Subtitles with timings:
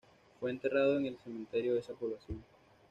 [0.39, 2.43] Fue enterrado en el cementerio de esa población.